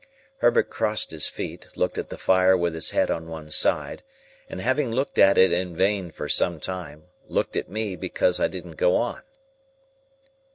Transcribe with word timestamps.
Herbert 0.39 0.71
crossed 0.71 1.11
his 1.11 1.29
feet, 1.29 1.67
looked 1.75 1.99
at 1.99 2.09
the 2.09 2.17
fire 2.17 2.57
with 2.57 2.73
his 2.73 2.89
head 2.89 3.11
on 3.11 3.27
one 3.27 3.51
side, 3.51 4.01
and 4.49 4.59
having 4.59 4.91
looked 4.91 5.19
at 5.19 5.37
it 5.37 5.51
in 5.51 5.75
vain 5.75 6.09
for 6.09 6.27
some 6.27 6.59
time, 6.59 7.03
looked 7.27 7.55
at 7.55 7.69
me 7.69 7.95
because 7.95 8.39
I 8.39 8.47
didn't 8.47 8.77
go 8.77 8.95
on. 8.95 9.21